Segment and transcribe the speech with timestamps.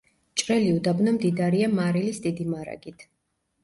[0.41, 3.11] ჭრელი უდაბნო მდიდარია მარილის დიდი მარაგით.